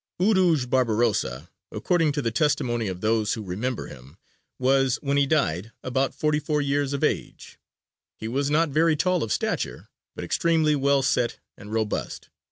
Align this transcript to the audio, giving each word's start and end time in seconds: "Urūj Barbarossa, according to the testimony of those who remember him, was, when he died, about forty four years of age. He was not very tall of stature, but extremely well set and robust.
"Urūj 0.19 0.67
Barbarossa, 0.67 1.51
according 1.71 2.11
to 2.13 2.23
the 2.23 2.31
testimony 2.31 2.87
of 2.87 3.01
those 3.01 3.33
who 3.35 3.43
remember 3.43 3.85
him, 3.85 4.17
was, 4.57 4.95
when 5.03 5.15
he 5.15 5.27
died, 5.27 5.73
about 5.83 6.15
forty 6.15 6.39
four 6.39 6.59
years 6.59 6.91
of 6.93 7.03
age. 7.03 7.59
He 8.17 8.27
was 8.27 8.49
not 8.49 8.69
very 8.69 8.95
tall 8.95 9.21
of 9.21 9.31
stature, 9.31 9.89
but 10.15 10.23
extremely 10.23 10.75
well 10.75 11.03
set 11.03 11.37
and 11.55 11.71
robust. 11.71 12.29